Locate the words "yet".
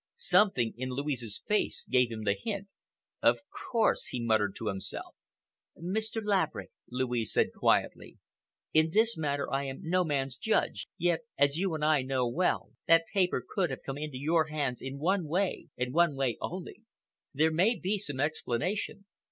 10.97-11.19